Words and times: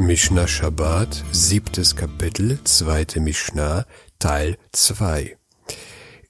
Mishnah 0.00 0.46
Shabbat, 0.46 1.24
siebtes 1.32 1.96
Kapitel, 1.96 2.60
zweite 2.62 3.18
Mishnah, 3.18 3.84
Teil 4.20 4.56
2. 4.70 5.36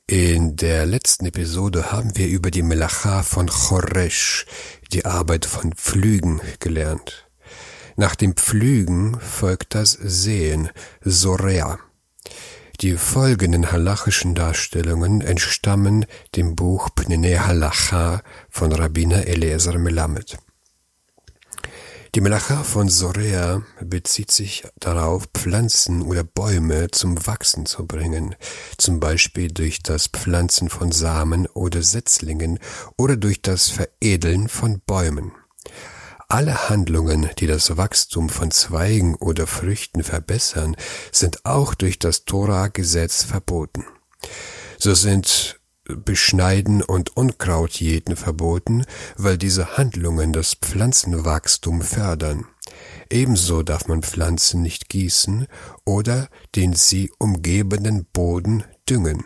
In 0.06 0.56
der 0.56 0.86
letzten 0.86 1.26
Episode 1.26 1.92
haben 1.92 2.16
wir 2.16 2.28
über 2.28 2.50
die 2.50 2.62
Melacha 2.62 3.22
von 3.22 3.46
Choresh, 3.46 4.46
die 4.90 5.04
Arbeit 5.04 5.44
von 5.44 5.74
Pflügen, 5.74 6.40
gelernt. 6.60 7.28
Nach 7.96 8.14
dem 8.14 8.36
Pflügen 8.36 9.20
folgt 9.20 9.74
das 9.74 9.92
Sehen, 9.92 10.70
Sorea. 11.02 11.78
Die 12.80 12.96
folgenden 12.96 13.70
halachischen 13.70 14.34
Darstellungen 14.34 15.20
entstammen 15.20 16.06
dem 16.34 16.56
Buch 16.56 16.88
Pnene 16.94 17.46
Halacha 17.46 18.22
von 18.48 18.72
Rabbiner 18.72 19.26
Eliezer 19.26 19.78
Melamed. 19.78 20.38
Die 22.18 22.22
Melacha 22.22 22.64
von 22.64 22.88
Sorea 22.88 23.62
bezieht 23.80 24.32
sich 24.32 24.66
darauf, 24.80 25.28
Pflanzen 25.34 26.02
oder 26.02 26.24
Bäume 26.24 26.90
zum 26.90 27.28
Wachsen 27.28 27.64
zu 27.64 27.86
bringen, 27.86 28.34
zum 28.76 28.98
Beispiel 28.98 29.52
durch 29.52 29.84
das 29.84 30.08
Pflanzen 30.08 30.68
von 30.68 30.90
Samen 30.90 31.46
oder 31.46 31.80
Setzlingen 31.80 32.58
oder 32.96 33.16
durch 33.16 33.40
das 33.40 33.70
Veredeln 33.70 34.48
von 34.48 34.80
Bäumen. 34.84 35.30
Alle 36.26 36.68
Handlungen, 36.68 37.30
die 37.38 37.46
das 37.46 37.76
Wachstum 37.76 38.30
von 38.30 38.50
Zweigen 38.50 39.14
oder 39.14 39.46
Früchten 39.46 40.02
verbessern, 40.02 40.74
sind 41.12 41.44
auch 41.44 41.74
durch 41.74 42.00
das 42.00 42.24
Tora-Gesetz 42.24 43.22
verboten. 43.22 43.84
So 44.76 44.92
sind 44.92 45.57
Beschneiden 45.88 46.82
und 46.82 47.16
Unkrautjäten 47.16 48.16
verboten, 48.16 48.84
weil 49.16 49.38
diese 49.38 49.76
Handlungen 49.76 50.32
das 50.32 50.54
Pflanzenwachstum 50.54 51.82
fördern. 51.82 52.46
Ebenso 53.10 53.62
darf 53.62 53.88
man 53.88 54.02
Pflanzen 54.02 54.62
nicht 54.62 54.88
gießen 54.88 55.46
oder 55.84 56.28
den 56.54 56.74
sie 56.74 57.10
umgebenden 57.18 58.04
Boden 58.12 58.64
düngen. 58.88 59.24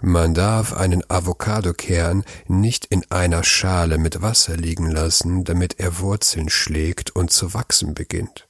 Man 0.00 0.32
darf 0.32 0.74
einen 0.74 1.02
Avocadokern 1.10 2.24
nicht 2.46 2.84
in 2.84 3.04
einer 3.10 3.42
Schale 3.42 3.98
mit 3.98 4.22
Wasser 4.22 4.56
liegen 4.56 4.88
lassen, 4.88 5.42
damit 5.42 5.80
er 5.80 5.98
Wurzeln 5.98 6.48
schlägt 6.48 7.16
und 7.16 7.32
zu 7.32 7.52
wachsen 7.52 7.94
beginnt. 7.94 8.48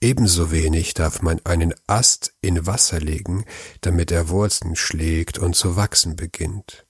Ebenso 0.00 0.52
wenig 0.52 0.94
darf 0.94 1.20
man 1.20 1.40
einen 1.44 1.74
Ast 1.88 2.34
in 2.42 2.66
Wasser 2.66 3.00
legen, 3.00 3.44
damit 3.80 4.12
er 4.12 4.28
Wurzeln 4.28 4.76
schlägt 4.76 5.36
und 5.36 5.56
zu 5.56 5.74
wachsen 5.74 6.14
beginnt. 6.14 6.86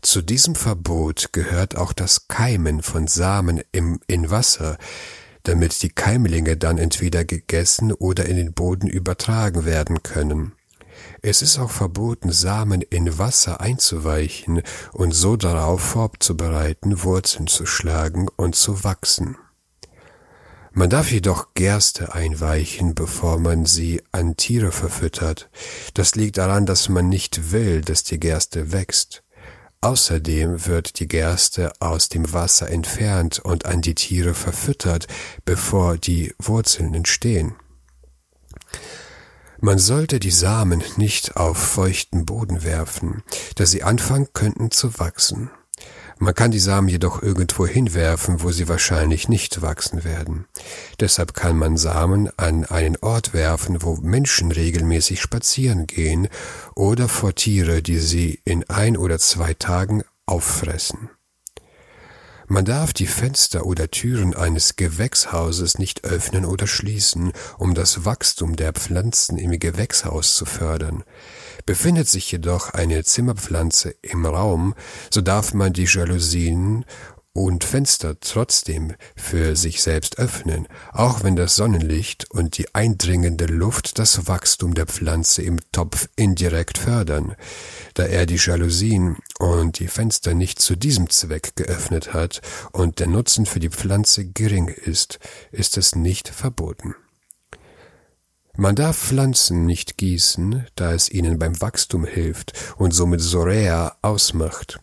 Zu 0.00 0.22
diesem 0.22 0.54
Verbot 0.54 1.28
gehört 1.32 1.76
auch 1.76 1.92
das 1.92 2.28
Keimen 2.28 2.82
von 2.82 3.06
Samen 3.06 3.60
im, 3.70 4.00
in 4.06 4.30
Wasser, 4.30 4.78
damit 5.42 5.82
die 5.82 5.90
Keimlinge 5.90 6.56
dann 6.56 6.78
entweder 6.78 7.26
gegessen 7.26 7.92
oder 7.92 8.24
in 8.26 8.36
den 8.36 8.54
Boden 8.54 8.88
übertragen 8.88 9.66
werden 9.66 10.02
können. 10.02 10.52
Es 11.20 11.42
ist 11.42 11.58
auch 11.58 11.70
verboten, 11.70 12.32
Samen 12.32 12.82
in 12.82 13.18
Wasser 13.18 13.60
einzuweichen 13.60 14.62
und 14.92 15.12
so 15.12 15.36
darauf 15.36 15.80
vorzubereiten, 15.80 17.02
Wurzeln 17.02 17.46
zu 17.46 17.66
schlagen 17.66 18.28
und 18.36 18.54
zu 18.54 18.84
wachsen. 18.84 19.36
Man 20.74 20.88
darf 20.88 21.12
jedoch 21.12 21.52
Gerste 21.52 22.14
einweichen, 22.14 22.94
bevor 22.94 23.38
man 23.38 23.66
sie 23.66 24.02
an 24.10 24.36
Tiere 24.36 24.72
verfüttert. 24.72 25.50
Das 25.92 26.14
liegt 26.14 26.38
daran, 26.38 26.64
dass 26.64 26.88
man 26.88 27.10
nicht 27.10 27.52
will, 27.52 27.82
dass 27.82 28.04
die 28.04 28.18
Gerste 28.18 28.72
wächst. 28.72 29.22
Außerdem 29.82 30.66
wird 30.66 30.98
die 31.00 31.08
Gerste 31.08 31.72
aus 31.80 32.08
dem 32.08 32.32
Wasser 32.32 32.70
entfernt 32.70 33.40
und 33.40 33.66
an 33.66 33.82
die 33.82 33.94
Tiere 33.94 34.32
verfüttert, 34.32 35.08
bevor 35.44 35.98
die 35.98 36.32
Wurzeln 36.38 36.94
entstehen. 36.94 37.56
Man 39.64 39.78
sollte 39.78 40.18
die 40.18 40.32
Samen 40.32 40.82
nicht 40.96 41.36
auf 41.36 41.56
feuchten 41.56 42.26
Boden 42.26 42.64
werfen, 42.64 43.22
da 43.54 43.64
sie 43.64 43.84
anfangen 43.84 44.26
könnten 44.32 44.72
zu 44.72 44.98
wachsen. 44.98 45.52
Man 46.18 46.34
kann 46.34 46.50
die 46.50 46.58
Samen 46.58 46.88
jedoch 46.88 47.22
irgendwo 47.22 47.64
hinwerfen, 47.64 48.42
wo 48.42 48.50
sie 48.50 48.66
wahrscheinlich 48.66 49.28
nicht 49.28 49.62
wachsen 49.62 50.02
werden. 50.02 50.46
Deshalb 50.98 51.34
kann 51.34 51.56
man 51.56 51.76
Samen 51.76 52.28
an 52.36 52.64
einen 52.64 52.96
Ort 52.96 53.34
werfen, 53.34 53.84
wo 53.84 53.94
Menschen 53.94 54.50
regelmäßig 54.50 55.20
spazieren 55.20 55.86
gehen 55.86 56.26
oder 56.74 57.06
vor 57.06 57.36
Tiere, 57.36 57.82
die 57.82 58.00
sie 58.00 58.40
in 58.44 58.68
ein 58.68 58.96
oder 58.96 59.20
zwei 59.20 59.54
Tagen 59.54 60.02
auffressen. 60.26 61.08
Man 62.52 62.66
darf 62.66 62.92
die 62.92 63.06
Fenster 63.06 63.64
oder 63.64 63.90
Türen 63.90 64.34
eines 64.36 64.76
Gewächshauses 64.76 65.78
nicht 65.78 66.04
öffnen 66.04 66.44
oder 66.44 66.66
schließen, 66.66 67.32
um 67.56 67.72
das 67.72 68.04
Wachstum 68.04 68.56
der 68.56 68.74
Pflanzen 68.74 69.38
im 69.38 69.58
Gewächshaus 69.58 70.36
zu 70.36 70.44
fördern. 70.44 71.02
Befindet 71.64 72.10
sich 72.10 72.30
jedoch 72.30 72.68
eine 72.68 73.04
Zimmerpflanze 73.04 73.94
im 74.02 74.26
Raum, 74.26 74.74
so 75.08 75.22
darf 75.22 75.54
man 75.54 75.72
die 75.72 75.86
Jalousien 75.86 76.84
und 77.32 77.64
Fenster 77.64 78.20
trotzdem 78.20 78.94
für 79.16 79.56
sich 79.56 79.80
selbst 79.80 80.18
öffnen, 80.18 80.68
auch 80.92 81.22
wenn 81.22 81.36
das 81.36 81.56
Sonnenlicht 81.56 82.30
und 82.30 82.58
die 82.58 82.74
eindringende 82.74 83.46
Luft 83.46 83.98
das 83.98 84.26
Wachstum 84.26 84.74
der 84.74 84.86
Pflanze 84.86 85.40
im 85.40 85.58
Topf 85.72 86.08
indirekt 86.16 86.76
fördern. 86.76 87.34
Da 87.94 88.04
er 88.04 88.26
die 88.26 88.36
Jalousien 88.36 89.18
und 89.38 89.78
die 89.78 89.88
Fenster 89.88 90.34
nicht 90.34 90.60
zu 90.60 90.76
diesem 90.76 91.10
Zweck 91.10 91.56
geöffnet 91.56 92.14
hat 92.14 92.40
und 92.72 93.00
der 93.00 93.06
Nutzen 93.06 93.44
für 93.44 93.60
die 93.60 93.68
Pflanze 93.68 94.24
gering 94.26 94.68
ist, 94.68 95.18
ist 95.50 95.76
es 95.76 95.94
nicht 95.94 96.28
verboten. 96.28 96.94
Man 98.56 98.76
darf 98.76 98.98
Pflanzen 98.98 99.64
nicht 99.64 99.96
gießen, 99.96 100.66
da 100.74 100.92
es 100.92 101.10
ihnen 101.10 101.38
beim 101.38 101.60
Wachstum 101.60 102.04
hilft 102.04 102.52
und 102.76 102.92
somit 102.92 103.20
Sorea 103.20 103.96
ausmacht. 104.02 104.78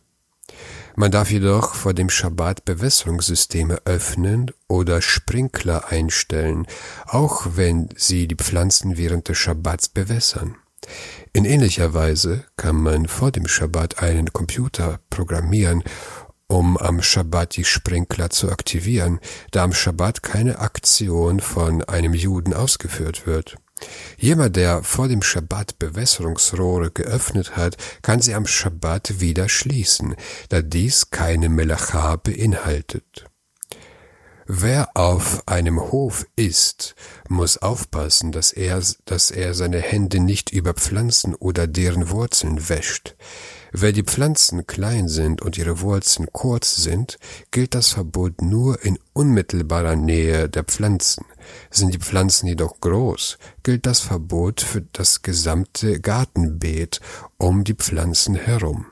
Man 0.96 1.12
darf 1.12 1.32
jedoch 1.32 1.76
vor 1.76 1.94
dem 1.94 2.10
Schabbat 2.10 2.66
Bewässerungssysteme 2.66 3.80
öffnen 3.86 4.52
oder 4.68 5.02
Sprinkler 5.02 5.88
einstellen, 5.90 6.68
auch 7.06 7.46
wenn 7.56 7.90
sie 7.96 8.28
die 8.28 8.36
Pflanzen 8.36 8.98
während 8.98 9.30
des 9.30 9.38
Schabbats 9.38 9.88
bewässern. 9.88 10.58
In 11.34 11.46
ähnlicher 11.46 11.94
Weise 11.94 12.46
kann 12.58 12.76
man 12.76 13.08
vor 13.08 13.32
dem 13.32 13.48
Schabbat 13.48 14.02
einen 14.02 14.34
Computer 14.34 15.00
programmieren, 15.10 15.84
um 16.48 16.78
am 16.78 17.02
Schabbat 17.02 17.56
die 17.56 17.64
Sprinkler 17.64 18.30
zu 18.32 18.52
aktivieren, 18.52 19.20
da 19.52 19.64
am 19.64 19.74
Schabbat 19.74 20.24
keine 20.24 20.60
Aktion 20.60 21.40
von 21.40 21.84
einem 21.84 22.14
Juden 22.14 22.54
ausgeführt 22.54 23.28
wird. 23.28 23.58
Jemand, 24.18 24.56
der 24.56 24.84
vor 24.84 25.08
dem 25.08 25.22
Schabbat 25.22 25.80
Bewässerungsrohre 25.80 26.92
geöffnet 26.92 27.56
hat, 27.56 27.78
kann 28.02 28.20
sie 28.20 28.34
am 28.34 28.46
Schabbat 28.46 29.22
wieder 29.22 29.48
schließen, 29.48 30.16
da 30.50 30.62
dies 30.62 31.12
keine 31.12 31.50
Melacha 31.50 32.18
beinhaltet. 32.18 33.26
Wer 34.52 34.90
auf 34.96 35.48
einem 35.48 35.80
Hof 35.80 36.26
ist, 36.36 36.96
muss 37.28 37.60
aufpassen, 37.60 38.32
dass 38.32 38.52
er, 38.52 38.82
dass 39.06 39.30
er 39.30 39.54
seine 39.54 39.78
Hände 39.78 40.20
nicht 40.20 40.52
über 40.52 40.74
Pflanzen 40.74 41.36
oder 41.36 41.68
deren 41.68 42.10
Wurzeln 42.10 42.68
wäscht. 42.68 43.16
Wer 43.72 43.92
die 43.92 44.02
Pflanzen 44.02 44.66
klein 44.66 45.08
sind 45.08 45.44
und 45.44 45.60
ihre 45.60 45.82
Wurzeln 45.82 46.30
kurz 46.32 46.78
sind, 46.78 47.20
gilt 47.52 47.76
das 47.76 47.90
Verbot 47.90 48.42
nur 48.42 48.84
in 48.84 48.98
unmittelbarer 49.14 49.96
Nähe 49.96 50.50
der 50.50 50.64
Pflanzen. 50.64 51.26
Sind 51.70 51.94
die 51.94 52.00
Pflanzen 52.00 52.48
jedoch 52.48 52.80
groß, 52.80 53.38
gilt 53.62 53.86
das 53.86 54.00
Verbot 54.00 54.62
für 54.62 54.82
das 54.82 55.22
gesamte 55.22 56.00
Gartenbeet 56.00 57.02
um 57.38 57.64
die 57.64 57.76
Pflanzen 57.76 58.34
herum. 58.34 58.88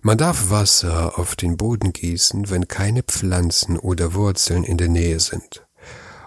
Man 0.00 0.16
darf 0.16 0.50
Wasser 0.50 1.18
auf 1.18 1.34
den 1.34 1.56
Boden 1.56 1.92
gießen, 1.92 2.50
wenn 2.50 2.68
keine 2.68 3.02
Pflanzen 3.02 3.78
oder 3.78 4.14
Wurzeln 4.14 4.62
in 4.62 4.78
der 4.78 4.88
Nähe 4.88 5.18
sind. 5.18 5.66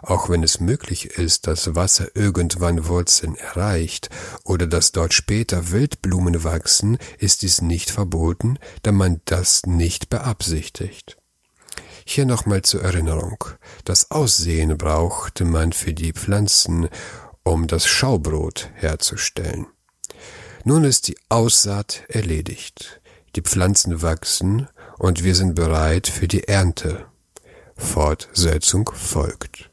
Auch 0.01 0.29
wenn 0.29 0.43
es 0.43 0.59
möglich 0.59 1.17
ist, 1.17 1.47
dass 1.47 1.75
Wasser 1.75 2.15
irgendwann 2.15 2.87
Wurzeln 2.87 3.35
erreicht 3.35 4.09
oder 4.43 4.67
dass 4.67 4.91
dort 4.91 5.13
später 5.13 5.71
Wildblumen 5.71 6.43
wachsen, 6.43 6.97
ist 7.19 7.43
dies 7.43 7.61
nicht 7.61 7.91
verboten, 7.91 8.57
da 8.81 8.91
man 8.91 9.21
das 9.25 9.65
nicht 9.65 10.09
beabsichtigt. 10.09 11.17
Hier 12.03 12.25
nochmal 12.25 12.63
zur 12.63 12.81
Erinnerung. 12.81 13.45
Das 13.85 14.09
Aussehen 14.09 14.75
brauchte 14.77 15.45
man 15.45 15.71
für 15.71 15.93
die 15.93 16.13
Pflanzen, 16.13 16.89
um 17.43 17.67
das 17.67 17.85
Schaubrot 17.85 18.69
herzustellen. 18.73 19.67
Nun 20.63 20.83
ist 20.83 21.07
die 21.07 21.17
Aussaat 21.29 22.03
erledigt. 22.07 23.00
Die 23.35 23.41
Pflanzen 23.41 24.01
wachsen 24.01 24.67
und 24.97 25.23
wir 25.23 25.35
sind 25.35 25.55
bereit 25.55 26.07
für 26.07 26.27
die 26.27 26.47
Ernte. 26.47 27.05
Fortsetzung 27.75 28.91
folgt. 28.93 29.70